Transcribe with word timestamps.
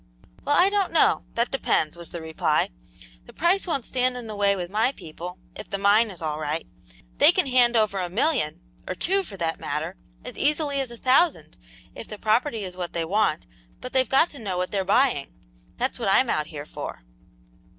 "Well, 0.43 0.55
I 0.59 0.71
don't 0.71 0.91
know; 0.91 1.25
that 1.35 1.51
depends," 1.51 1.95
was 1.95 2.09
the 2.09 2.23
reply. 2.23 2.71
"The 3.27 3.33
price 3.33 3.67
won't 3.67 3.85
stand 3.85 4.17
in 4.17 4.25
the 4.25 4.35
way 4.35 4.55
with 4.55 4.71
my 4.71 4.91
people, 4.93 5.37
if 5.55 5.69
the 5.69 5.77
mine 5.77 6.09
is 6.09 6.23
all 6.23 6.39
right. 6.39 6.65
They 7.19 7.31
can 7.31 7.45
hand 7.45 7.75
over 7.75 7.99
a 7.99 8.09
million 8.09 8.61
or 8.87 8.95
two, 8.95 9.21
for 9.21 9.37
that 9.37 9.59
matter 9.59 9.95
as 10.25 10.39
easily 10.39 10.81
as 10.81 10.89
a 10.89 10.97
thousand, 10.97 11.55
if 11.93 12.07
the 12.07 12.17
property 12.17 12.63
is 12.63 12.75
what 12.75 12.93
they 12.93 13.05
want, 13.05 13.45
but 13.79 13.93
they've 13.93 14.09
got 14.09 14.31
to 14.31 14.39
know 14.39 14.57
what 14.57 14.71
they're 14.71 14.83
buying. 14.83 15.35
That's 15.77 15.99
what 15.99 16.09
I'm 16.09 16.31
out 16.31 16.47
here 16.47 16.65
for." 16.65 17.03